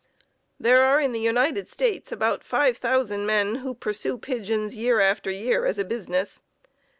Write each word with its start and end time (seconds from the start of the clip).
There 0.59 0.83
are 0.83 0.99
in 0.99 1.11
the 1.11 1.19
United 1.21 1.69
States 1.69 2.11
about 2.11 2.43
5,000 2.43 3.23
men 3.23 3.57
who 3.57 3.75
pursue 3.75 4.17
pigeons 4.17 4.75
year 4.75 4.99
after 4.99 5.29
year 5.29 5.67
as 5.67 5.77
a 5.77 5.85
business. 5.85 6.41